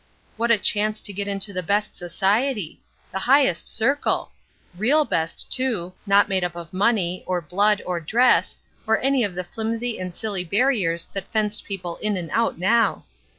[0.35, 2.81] What a chance to get into the best society!
[3.11, 4.31] the highest circle!
[4.75, 9.35] real best, too, not made up of money, or blood, or dress, or any of
[9.35, 13.05] the flimsy and silly barriers that fenced people in and out now.